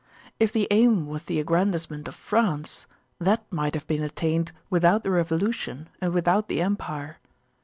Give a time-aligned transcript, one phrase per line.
[0.39, 2.87] If the aim was the aggrandizement of France,
[3.19, 7.17] that might have been attained without the Revolution and without the Empire.